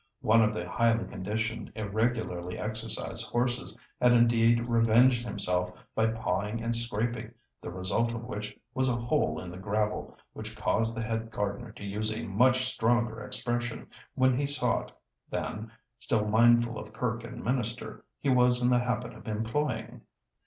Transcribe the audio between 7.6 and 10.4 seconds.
the result of which was a hole in the gravel,